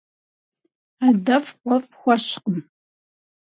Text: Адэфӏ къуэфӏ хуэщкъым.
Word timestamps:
Адэфӏ 1.07 1.51
къуэфӏ 1.61 1.93
хуэщкъым. 1.99 2.57